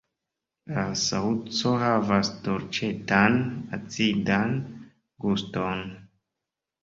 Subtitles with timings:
[0.75, 4.55] La saŭco havas dolĉetan-acidan
[5.27, 5.85] guston.